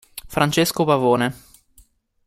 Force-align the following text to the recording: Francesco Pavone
Francesco 0.27 0.81
Pavone 0.83 1.29